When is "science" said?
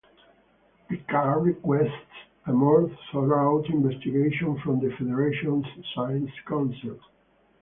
5.93-6.31